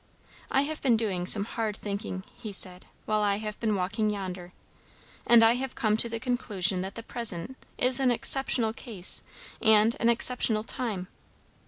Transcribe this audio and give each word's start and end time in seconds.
"I 0.49 0.63
have 0.63 0.81
been 0.81 0.97
doing 0.97 1.27
some 1.27 1.45
hard 1.45 1.77
thinking," 1.77 2.23
he 2.35 2.51
said, 2.51 2.87
"while 3.05 3.21
I 3.21 3.35
have 3.35 3.59
been 3.59 3.75
walking 3.75 4.09
yonder; 4.09 4.51
and 5.27 5.43
I 5.43 5.51
have 5.53 5.75
come 5.75 5.95
to 5.97 6.09
the 6.09 6.19
conclusion 6.19 6.81
that 6.81 6.95
the 6.95 7.03
present 7.03 7.55
is 7.77 7.99
an 7.99 8.09
exceptional 8.09 8.73
case 8.73 9.21
and 9.61 9.95
an 9.99 10.09
exceptional 10.09 10.63
time. 10.63 11.07